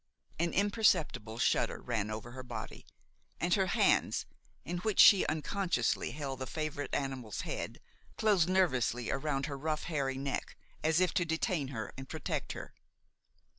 [0.39, 2.87] An imperceptible shudder ran over her body,
[3.39, 4.25] and her hands,
[4.65, 7.79] in which she unconsciously held the favorite animal's head,
[8.17, 12.73] closed nervously around her rough, hairy neck, as if to detain her and protect her.